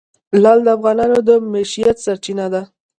لعل 0.41 0.59
د 0.63 0.67
افغانانو 0.77 1.17
د 1.27 1.29
معیشت 1.51 1.97
سرچینه 2.05 2.45
ده. 2.53 2.61